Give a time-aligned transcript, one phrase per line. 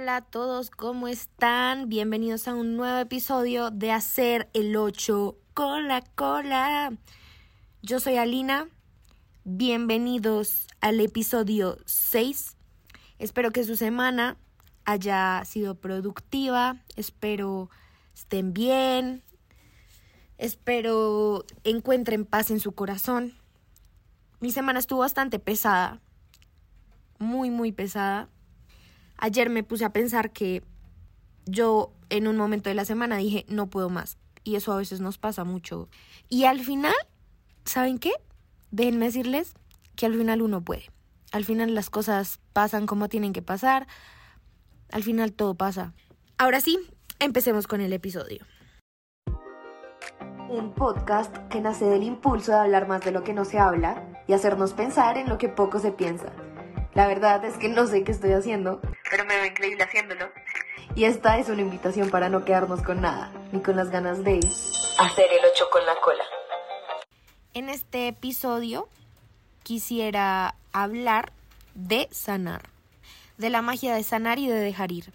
[0.00, 1.90] Hola a todos, ¿cómo están?
[1.90, 6.94] Bienvenidos a un nuevo episodio de Hacer el 8 con la cola.
[7.82, 8.66] Yo soy Alina.
[9.44, 12.56] Bienvenidos al episodio 6.
[13.18, 14.38] Espero que su semana
[14.86, 16.78] haya sido productiva.
[16.96, 17.68] Espero
[18.14, 19.22] estén bien.
[20.38, 23.34] Espero encuentren paz en su corazón.
[24.40, 26.00] Mi semana estuvo bastante pesada.
[27.18, 28.30] Muy, muy pesada
[29.22, 30.62] Ayer me puse a pensar que
[31.44, 34.16] yo en un momento de la semana dije, no puedo más.
[34.44, 35.90] Y eso a veces nos pasa mucho.
[36.30, 36.94] Y al final,
[37.66, 38.12] ¿saben qué?
[38.70, 39.52] Déjenme decirles
[39.94, 40.90] que al final uno puede.
[41.32, 43.86] Al final las cosas pasan como tienen que pasar.
[44.90, 45.92] Al final todo pasa.
[46.38, 46.78] Ahora sí,
[47.18, 48.46] empecemos con el episodio.
[50.48, 54.24] Un podcast que nace del impulso de hablar más de lo que no se habla
[54.26, 56.32] y hacernos pensar en lo que poco se piensa.
[56.94, 58.80] La verdad es que no sé qué estoy haciendo,
[59.10, 60.30] pero me veo increíble haciéndolo.
[60.96, 64.40] Y esta es una invitación para no quedarnos con nada, ni con las ganas de
[64.98, 66.24] hacer el ocho con la cola.
[67.54, 68.88] En este episodio
[69.62, 71.32] quisiera hablar
[71.74, 72.62] de sanar,
[73.38, 75.12] de la magia de sanar y de dejar ir.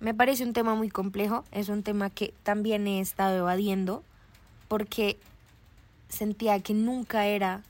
[0.00, 4.02] Me parece un tema muy complejo, es un tema que también he estado evadiendo
[4.66, 5.18] porque
[6.08, 7.62] sentía que nunca era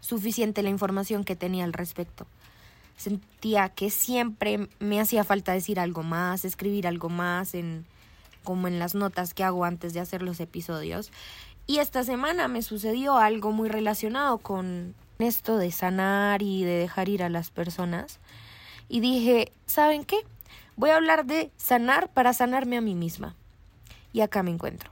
[0.00, 2.26] suficiente la información que tenía al respecto.
[2.96, 7.86] Sentía que siempre me hacía falta decir algo más, escribir algo más en
[8.44, 11.12] como en las notas que hago antes de hacer los episodios.
[11.66, 17.10] Y esta semana me sucedió algo muy relacionado con esto de sanar y de dejar
[17.10, 18.20] ir a las personas.
[18.88, 20.16] Y dije, ¿saben qué?
[20.76, 23.34] Voy a hablar de sanar para sanarme a mí misma.
[24.14, 24.90] Y acá me encuentro.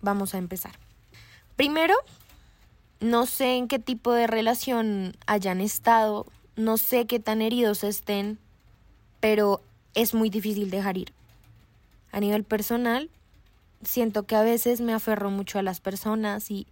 [0.00, 0.72] Vamos a empezar.
[1.54, 1.94] Primero,
[3.02, 8.38] no sé en qué tipo de relación hayan estado, no sé qué tan heridos estén,
[9.20, 9.60] pero
[9.94, 11.12] es muy difícil dejar ir.
[12.12, 13.10] A nivel personal,
[13.82, 16.66] siento que a veces me aferro mucho a las personas y,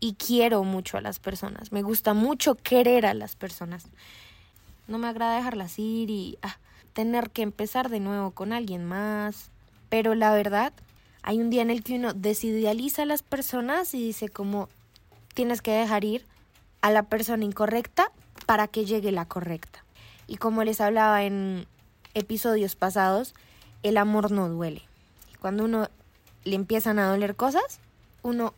[0.00, 1.72] y quiero mucho a las personas.
[1.72, 3.86] Me gusta mucho querer a las personas.
[4.86, 6.58] No me agrada dejarlas ir y ah,
[6.92, 9.50] tener que empezar de nuevo con alguien más.
[9.88, 10.72] Pero la verdad,
[11.22, 14.68] hay un día en el que uno desidealiza a las personas y dice como
[15.38, 16.26] tienes que dejar ir
[16.80, 18.10] a la persona incorrecta
[18.46, 19.84] para que llegue la correcta.
[20.26, 21.64] Y como les hablaba en
[22.14, 23.36] episodios pasados,
[23.84, 24.82] el amor no duele.
[25.40, 25.90] Cuando uno
[26.42, 27.78] le empiezan a doler cosas,
[28.24, 28.52] uno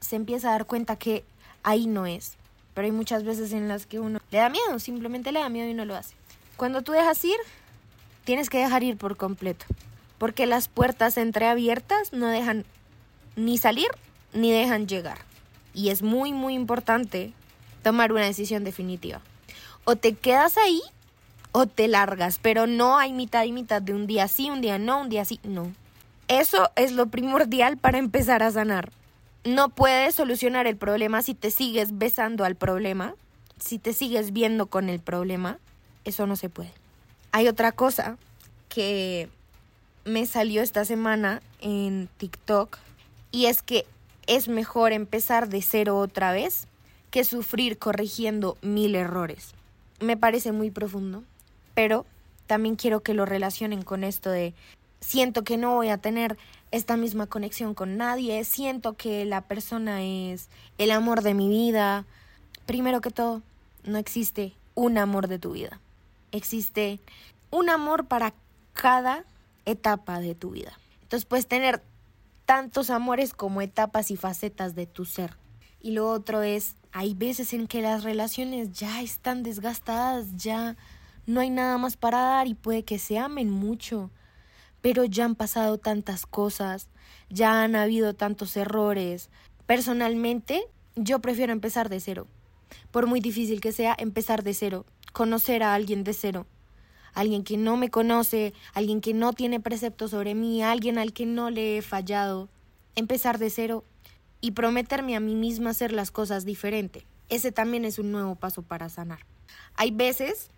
[0.00, 1.22] se empieza a dar cuenta que
[1.62, 2.32] ahí no es.
[2.74, 5.68] Pero hay muchas veces en las que uno le da miedo, simplemente le da miedo
[5.68, 6.16] y no lo hace.
[6.56, 7.38] Cuando tú dejas ir,
[8.24, 9.66] tienes que dejar ir por completo.
[10.18, 12.64] Porque las puertas entreabiertas no dejan
[13.36, 13.86] ni salir
[14.32, 15.18] ni dejan llegar
[15.74, 17.32] y es muy, muy importante
[17.82, 19.20] tomar una decisión definitiva.
[19.84, 20.80] O te quedas ahí
[21.52, 24.78] o te largas, pero no hay mitad y mitad de un día sí, un día
[24.78, 25.72] no, un día sí, no.
[26.26, 28.90] Eso es lo primordial para empezar a sanar.
[29.44, 33.14] No puedes solucionar el problema si te sigues besando al problema,
[33.58, 35.58] si te sigues viendo con el problema,
[36.04, 36.72] eso no se puede.
[37.30, 38.16] Hay otra cosa
[38.68, 39.28] que
[40.04, 42.78] me salió esta semana en TikTok
[43.30, 43.86] y es que
[44.26, 46.66] es mejor empezar de cero otra vez
[47.10, 49.54] que sufrir corrigiendo mil errores.
[50.00, 51.22] Me parece muy profundo,
[51.74, 52.06] pero
[52.46, 54.54] también quiero que lo relacionen con esto de
[55.00, 56.36] siento que no voy a tener
[56.70, 62.04] esta misma conexión con nadie, siento que la persona es el amor de mi vida.
[62.66, 63.42] Primero que todo,
[63.84, 65.78] no existe un amor de tu vida.
[66.32, 66.98] Existe
[67.50, 68.34] un amor para
[68.72, 69.24] cada
[69.66, 70.76] etapa de tu vida.
[71.02, 71.80] Entonces puedes tener
[72.44, 75.36] tantos amores como etapas y facetas de tu ser.
[75.80, 80.76] Y lo otro es, hay veces en que las relaciones ya están desgastadas, ya
[81.26, 84.10] no hay nada más para dar y puede que se amen mucho,
[84.80, 86.88] pero ya han pasado tantas cosas,
[87.28, 89.30] ya han habido tantos errores.
[89.66, 90.62] Personalmente,
[90.96, 92.26] yo prefiero empezar de cero.
[92.90, 96.46] Por muy difícil que sea, empezar de cero, conocer a alguien de cero
[97.14, 101.26] alguien que no me conoce, alguien que no tiene preceptos sobre mí, alguien al que
[101.26, 102.48] no le he fallado,
[102.96, 103.84] empezar de cero
[104.40, 107.06] y prometerme a mí misma hacer las cosas diferente.
[107.28, 109.20] Ese también es un nuevo paso para sanar.
[109.76, 110.50] Hay veces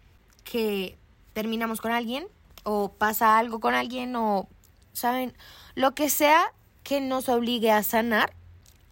[0.44, 0.96] que
[1.32, 2.26] terminamos con alguien
[2.64, 4.48] o pasa algo con alguien o,
[4.92, 5.34] ¿saben?
[5.74, 6.52] Lo que sea
[6.82, 8.32] que nos obligue a sanar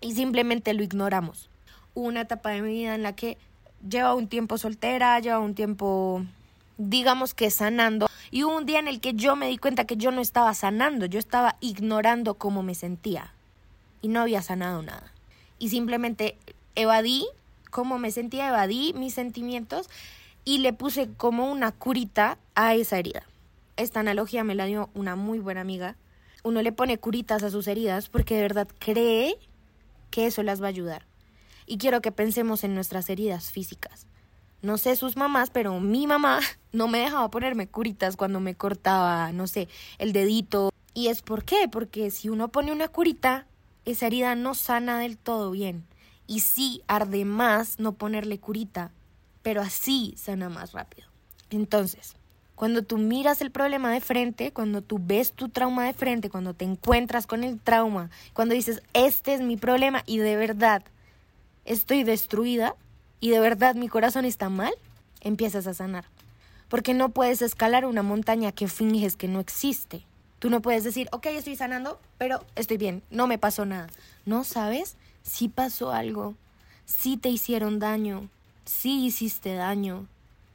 [0.00, 1.49] y simplemente lo ignoramos.
[1.94, 3.39] Una etapa de mi vida en la que
[3.89, 6.25] lleva un tiempo soltera, lleva un tiempo
[6.79, 8.09] digamos que sanando.
[8.31, 10.55] Y hubo un día en el que yo me di cuenta que yo no estaba
[10.55, 13.32] sanando, yo estaba ignorando cómo me sentía.
[14.03, 15.12] Y no había sanado nada.
[15.59, 16.37] Y simplemente
[16.75, 17.26] evadí
[17.71, 19.88] cómo me sentía, evadí mis sentimientos
[20.44, 23.23] y le puse como una curita a esa herida.
[23.77, 25.97] Esta analogía me la dio una muy buena amiga.
[26.43, 29.37] Uno le pone curitas a sus heridas porque de verdad cree
[30.11, 31.06] que eso las va a ayudar.
[31.67, 34.06] Y quiero que pensemos en nuestras heridas físicas.
[34.65, 36.41] No sé sus mamás, pero mi mamá
[36.73, 39.69] no me dejaba ponerme curitas cuando me cortaba, no sé,
[39.99, 40.71] el dedito.
[40.95, 41.69] ¿Y es por qué?
[41.71, 43.47] Porque si uno pone una curita,
[43.85, 45.85] esa herida no sana del todo bien.
[46.27, 48.91] Y sí arde más no ponerle curita,
[49.43, 51.09] pero así sana más rápido.
[51.51, 52.17] Entonces,
[52.55, 56.55] cuando tú miras el problema de frente, cuando tú ves tu trauma de frente, cuando
[56.55, 60.83] te encuentras con el trauma, cuando dices, este es mi problema y de verdad
[61.67, 62.77] estoy destruida
[63.21, 64.75] y de verdad mi corazón está mal,
[65.21, 66.05] empiezas a sanar.
[66.69, 70.05] Porque no puedes escalar una montaña que finges que no existe.
[70.39, 73.89] Tú no puedes decir, ok, estoy sanando, pero estoy bien, no me pasó nada.
[74.27, 74.97] No, ¿sabes?
[75.23, 76.35] Sí pasó algo.
[76.85, 78.29] Sí te hicieron daño.
[78.65, 80.07] Sí hiciste daño.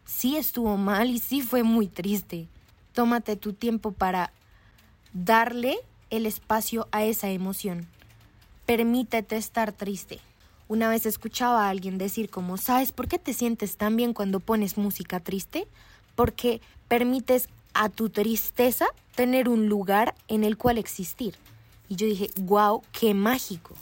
[0.05, 2.47] Sí estuvo mal y sí fue muy triste.
[2.93, 4.31] Tómate tu tiempo para
[5.13, 5.77] darle
[6.09, 7.87] el espacio a esa emoción.
[8.65, 10.19] Permítete estar triste.
[10.69, 14.39] Una vez escuchaba a alguien decir como, ¿sabes por qué te sientes tan bien cuando
[14.39, 15.67] pones música triste?
[16.15, 18.85] Porque permites a tu tristeza
[19.15, 21.33] tener un lugar en el cual existir.
[21.89, 23.73] Y yo dije, wow, qué mágico,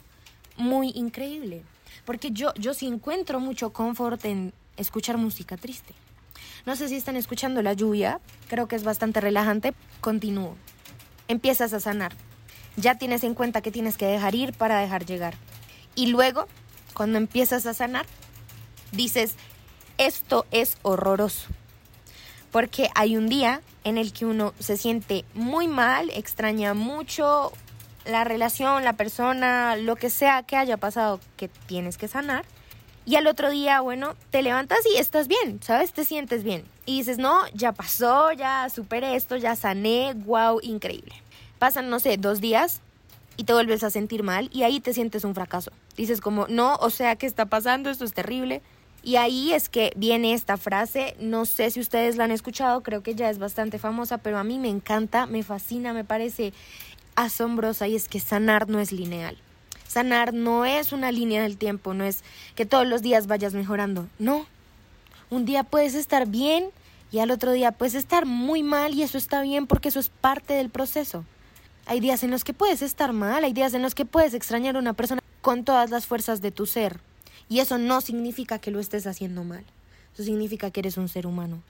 [0.56, 1.62] muy increíble.
[2.06, 5.92] Porque yo, yo sí encuentro mucho confort en escuchar música triste.
[6.64, 8.18] No sé si están escuchando la lluvia,
[8.48, 9.74] creo que es bastante relajante.
[10.00, 10.56] Continúo.
[11.28, 12.14] Empiezas a sanar.
[12.78, 15.34] Ya tienes en cuenta que tienes que dejar ir para dejar llegar.
[15.94, 16.46] Y luego
[16.98, 18.06] cuando empiezas a sanar,
[18.90, 19.36] dices,
[19.98, 21.46] esto es horroroso.
[22.50, 27.52] Porque hay un día en el que uno se siente muy mal, extraña mucho
[28.04, 32.44] la relación, la persona, lo que sea que haya pasado que tienes que sanar.
[33.06, 35.92] Y al otro día, bueno, te levantas y estás bien, ¿sabes?
[35.92, 36.64] Te sientes bien.
[36.84, 41.14] Y dices, no, ya pasó, ya superé esto, ya sané, wow, increíble.
[41.60, 42.80] Pasan, no sé, dos días
[43.36, 45.70] y te vuelves a sentir mal y ahí te sientes un fracaso.
[45.98, 47.90] Dices como, no, o sea, ¿qué está pasando?
[47.90, 48.62] Esto es terrible.
[49.02, 53.02] Y ahí es que viene esta frase, no sé si ustedes la han escuchado, creo
[53.02, 56.52] que ya es bastante famosa, pero a mí me encanta, me fascina, me parece
[57.16, 59.36] asombrosa y es que sanar no es lineal.
[59.88, 62.22] Sanar no es una línea del tiempo, no es
[62.54, 64.46] que todos los días vayas mejorando, no.
[65.30, 66.70] Un día puedes estar bien
[67.10, 70.10] y al otro día puedes estar muy mal y eso está bien porque eso es
[70.10, 71.24] parte del proceso.
[71.86, 74.76] Hay días en los que puedes estar mal, hay días en los que puedes extrañar
[74.76, 77.00] a una persona con todas las fuerzas de tu ser.
[77.48, 79.64] Y eso no significa que lo estés haciendo mal.
[80.14, 81.62] Eso significa que eres un ser humano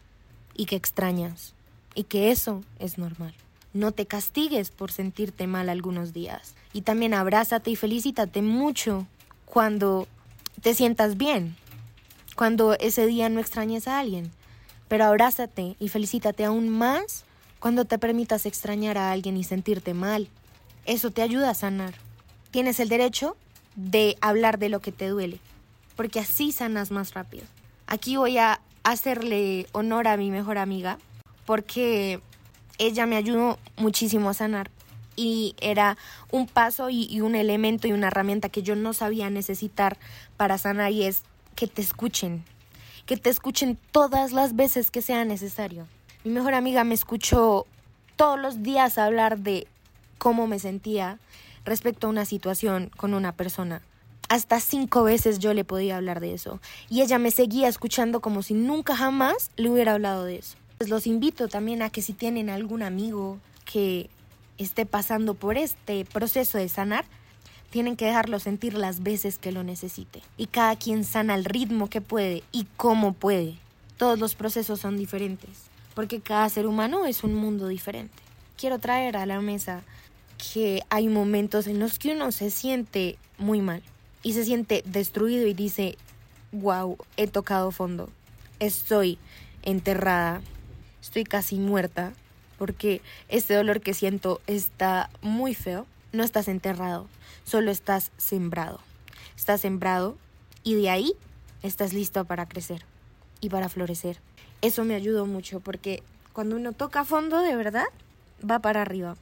[0.54, 1.54] y que extrañas
[1.94, 3.34] y que eso es normal.
[3.72, 6.54] No te castigues por sentirte mal algunos días.
[6.72, 9.06] Y también abrázate y felicítate mucho
[9.44, 10.08] cuando
[10.62, 11.56] te sientas bien,
[12.34, 14.30] cuando ese día no extrañes a alguien.
[14.88, 17.24] Pero abrázate y felicítate aún más
[17.60, 20.28] cuando te permitas extrañar a alguien y sentirte mal.
[20.86, 21.94] Eso te ayuda a sanar.
[22.50, 23.36] Tienes el derecho
[23.78, 25.38] de hablar de lo que te duele,
[25.94, 27.44] porque así sanas más rápido.
[27.86, 30.98] Aquí voy a hacerle honor a mi mejor amiga,
[31.46, 32.20] porque
[32.78, 34.70] ella me ayudó muchísimo a sanar
[35.14, 35.96] y era
[36.32, 39.96] un paso y, un elemento y una herramienta que yo no sabía necesitar
[40.36, 41.22] para sanar y es
[41.54, 42.44] que te escuchen,
[43.06, 45.86] que te escuchen todas las veces que sea necesario.
[46.24, 47.66] Mi mejor amiga me escuchó
[48.16, 49.68] todos los días hablar de
[50.18, 51.18] cómo me sentía
[51.68, 53.82] respecto a una situación con una persona.
[54.28, 56.60] Hasta cinco veces yo le podía hablar de eso
[56.90, 60.56] y ella me seguía escuchando como si nunca jamás le hubiera hablado de eso.
[60.76, 64.10] Pues los invito también a que si tienen algún amigo que
[64.58, 67.04] esté pasando por este proceso de sanar,
[67.70, 70.22] tienen que dejarlo sentir las veces que lo necesite.
[70.36, 73.56] Y cada quien sana al ritmo que puede y cómo puede.
[73.96, 78.14] Todos los procesos son diferentes porque cada ser humano es un mundo diferente.
[78.56, 79.82] Quiero traer a la mesa
[80.38, 83.82] que hay momentos en los que uno se siente muy mal
[84.22, 85.96] y se siente destruido y dice,
[86.52, 88.08] wow, he tocado fondo,
[88.58, 89.18] estoy
[89.62, 90.40] enterrada,
[91.00, 92.12] estoy casi muerta,
[92.56, 95.86] porque este dolor que siento está muy feo.
[96.12, 97.06] No estás enterrado,
[97.44, 98.80] solo estás sembrado.
[99.36, 100.16] Estás sembrado
[100.64, 101.12] y de ahí
[101.62, 102.84] estás listo para crecer
[103.40, 104.18] y para florecer
[104.60, 106.02] eso me ayudó mucho porque
[106.32, 107.86] cuando uno toca fondo de verdad
[108.48, 109.16] va para arriba.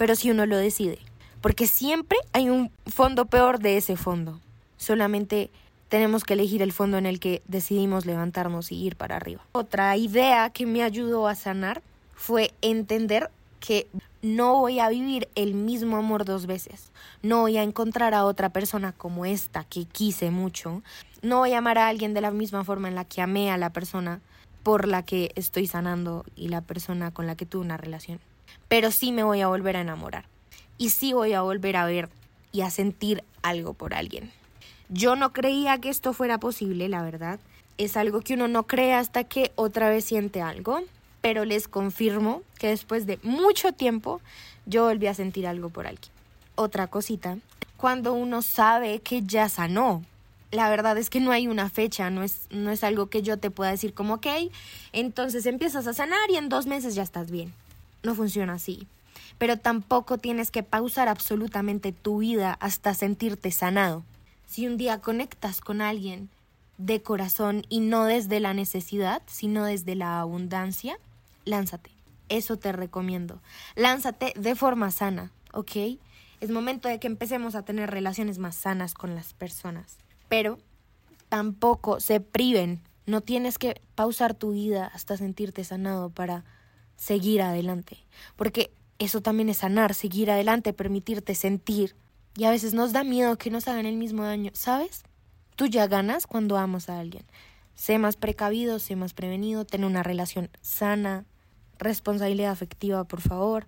[0.00, 0.98] Pero si uno lo decide,
[1.42, 4.40] porque siempre hay un fondo peor de ese fondo.
[4.78, 5.50] Solamente
[5.90, 9.44] tenemos que elegir el fondo en el que decidimos levantarnos y ir para arriba.
[9.52, 11.82] Otra idea que me ayudó a sanar
[12.14, 13.30] fue entender
[13.60, 13.88] que
[14.22, 16.92] no voy a vivir el mismo amor dos veces.
[17.20, 20.82] No voy a encontrar a otra persona como esta que quise mucho.
[21.20, 23.58] No voy a amar a alguien de la misma forma en la que amé a
[23.58, 24.22] la persona
[24.62, 28.18] por la que estoy sanando y la persona con la que tuve una relación.
[28.68, 30.24] Pero sí me voy a volver a enamorar.
[30.78, 32.08] Y sí voy a volver a ver
[32.52, 34.30] y a sentir algo por alguien.
[34.88, 37.38] Yo no creía que esto fuera posible, la verdad.
[37.78, 40.82] Es algo que uno no cree hasta que otra vez siente algo.
[41.20, 44.20] Pero les confirmo que después de mucho tiempo
[44.66, 46.10] yo volví a sentir algo por alguien.
[46.54, 47.38] Otra cosita,
[47.76, 50.02] cuando uno sabe que ya sanó,
[50.50, 53.38] la verdad es que no hay una fecha, no es, no es algo que yo
[53.38, 54.26] te pueda decir como, ok,
[54.92, 57.52] entonces empiezas a sanar y en dos meses ya estás bien.
[58.02, 58.86] No funciona así.
[59.38, 64.04] Pero tampoco tienes que pausar absolutamente tu vida hasta sentirte sanado.
[64.46, 66.28] Si un día conectas con alguien
[66.78, 70.98] de corazón y no desde la necesidad, sino desde la abundancia,
[71.44, 71.90] lánzate.
[72.28, 73.40] Eso te recomiendo.
[73.76, 75.98] Lánzate de forma sana, ¿ok?
[76.40, 79.98] Es momento de que empecemos a tener relaciones más sanas con las personas
[80.30, 80.58] pero
[81.28, 82.80] tampoco se priven.
[83.04, 86.44] No tienes que pausar tu vida hasta sentirte sanado para
[87.00, 87.96] seguir adelante,
[88.36, 91.96] porque eso también es sanar, seguir adelante, permitirte sentir.
[92.36, 95.02] Y a veces nos da miedo que nos hagan el mismo daño, ¿sabes?
[95.56, 97.24] Tú ya ganas cuando amas a alguien.
[97.74, 101.24] Sé más precavido, sé más prevenido, ten una relación sana,
[101.78, 103.66] responsabilidad afectiva, por favor.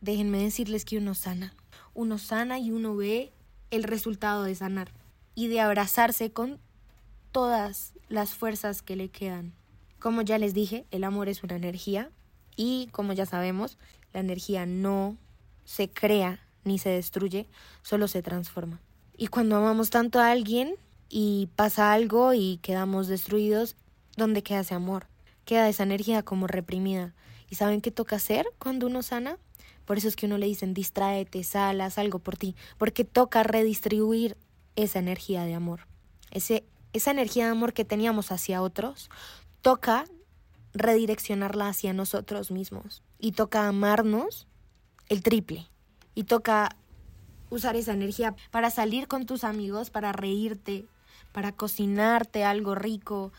[0.00, 1.54] Déjenme decirles que uno sana.
[1.94, 3.32] Uno sana y uno ve
[3.70, 4.90] el resultado de sanar
[5.36, 6.58] y de abrazarse con
[7.30, 9.52] todas las fuerzas que le quedan.
[10.00, 12.10] Como ya les dije, el amor es una energía
[12.56, 13.78] y como ya sabemos,
[14.12, 15.16] la energía no
[15.64, 17.48] se crea ni se destruye,
[17.82, 18.80] solo se transforma.
[19.16, 20.74] Y cuando amamos tanto a alguien
[21.08, 23.76] y pasa algo y quedamos destruidos,
[24.16, 25.06] ¿dónde queda ese amor?
[25.44, 27.14] Queda esa energía como reprimida.
[27.50, 29.38] ¿Y saben qué toca hacer cuando uno sana?
[29.84, 34.36] Por eso es que uno le dicen distráete, salas, algo por ti, porque toca redistribuir
[34.76, 35.86] esa energía de amor.
[36.30, 39.10] Ese, esa energía de amor que teníamos hacia otros,
[39.60, 40.04] toca
[40.74, 43.02] redireccionarla hacia nosotros mismos.
[43.18, 44.46] Y toca amarnos
[45.08, 45.68] el triple.
[46.14, 46.76] Y toca
[47.50, 50.86] usar esa energía para salir con tus amigos, para reírte,
[51.32, 53.32] para cocinarte algo rico.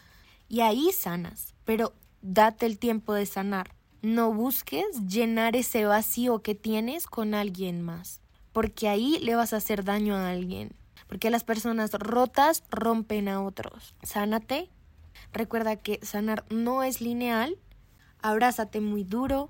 [0.49, 1.53] Y ahí sanas.
[1.65, 3.75] Pero date el tiempo de sanar.
[4.01, 8.21] No busques llenar ese vacío que tienes con alguien más.
[8.51, 10.75] Porque ahí le vas a hacer daño a alguien
[11.13, 13.93] porque las personas rotas rompen a otros.
[14.01, 14.71] Sánate.
[15.33, 17.57] Recuerda que sanar no es lineal.
[18.21, 19.49] Abrázate muy duro.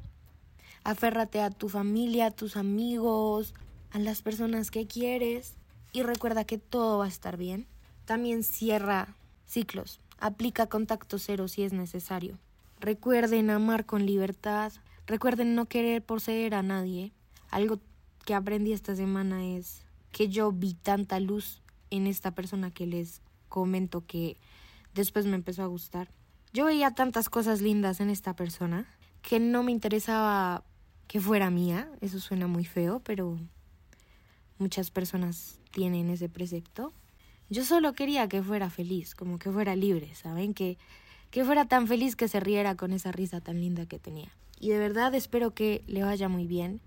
[0.85, 3.53] Aférrate a tu familia, a tus amigos,
[3.91, 5.55] a las personas que quieres.
[5.91, 7.67] Y recuerda que todo va a estar bien.
[8.05, 9.99] También cierra ciclos.
[10.19, 12.39] Aplica contacto cero si es necesario.
[12.79, 14.71] Recuerden amar con libertad.
[15.05, 17.11] Recuerden no querer poseer a nadie.
[17.49, 17.79] Algo
[18.25, 23.21] que aprendí esta semana es que yo vi tanta luz en esta persona que les
[23.49, 24.37] comento que
[24.93, 26.09] después me empezó a gustar.
[26.53, 28.87] Yo veía tantas cosas lindas en esta persona
[29.21, 30.63] que no me interesaba
[31.07, 31.89] que fuera mía.
[32.01, 33.39] Eso suena muy feo, pero
[34.59, 36.93] muchas personas tienen ese precepto.
[37.49, 40.53] Yo solo quería que fuera feliz, como que fuera libre, ¿saben?
[40.53, 40.77] Que,
[41.31, 44.29] que fuera tan feliz que se riera con esa risa tan linda que tenía.
[44.59, 46.79] Y de verdad espero que le vaya muy bien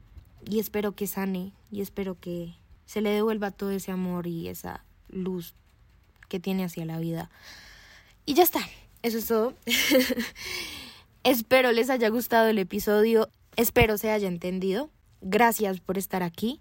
[0.44, 2.54] y espero que sane y espero que
[2.86, 5.54] se le devuelva todo ese amor y esa luz
[6.28, 7.30] que tiene hacia la vida.
[8.26, 8.60] Y ya está,
[9.02, 9.54] eso es todo.
[11.22, 14.90] espero les haya gustado el episodio, espero se haya entendido.
[15.20, 16.60] Gracias por estar aquí,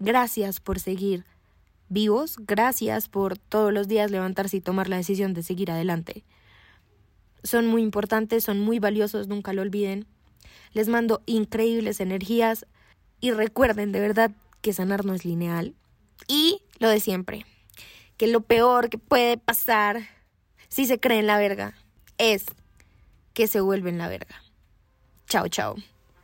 [0.00, 1.24] gracias por seguir
[1.88, 6.24] vivos, gracias por todos los días levantarse y tomar la decisión de seguir adelante.
[7.44, 10.06] Son muy importantes, son muy valiosos, nunca lo olviden.
[10.72, 12.66] Les mando increíbles energías
[13.20, 15.74] y recuerden de verdad que sanar no es lineal.
[16.26, 17.46] Y lo de siempre,
[18.16, 20.08] que lo peor que puede pasar
[20.74, 21.72] si se cree en la verga
[22.18, 22.46] es
[23.32, 24.42] que se vuelve en la verga.
[25.28, 25.76] Chao, chao.